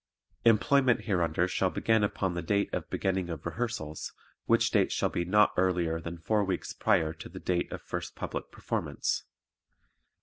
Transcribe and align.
Employment 0.45 1.01
hereunder 1.01 1.47
shall 1.47 1.69
begin 1.69 2.03
upon 2.03 2.33
the 2.33 2.41
date 2.41 2.73
of 2.73 2.89
beginning 2.89 3.29
of 3.29 3.45
rehearsals, 3.45 4.11
which 4.47 4.71
date 4.71 4.91
shall 4.91 5.09
be 5.09 5.23
not 5.25 5.53
earlier 5.57 6.01
than 6.01 6.17
four 6.17 6.43
weeks 6.43 6.73
prior 6.73 7.13
to 7.13 7.29
the 7.29 7.39
date 7.39 7.71
of 7.71 7.83
first 7.83 8.15
public 8.15 8.49
performance. 8.49 9.25